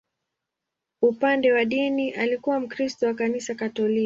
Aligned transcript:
Upande 1.01 1.51
wa 1.53 1.65
dini, 1.65 2.11
alikuwa 2.11 2.59
Mkristo 2.59 3.05
wa 3.07 3.13
Kanisa 3.13 3.55
Katoliki. 3.55 3.99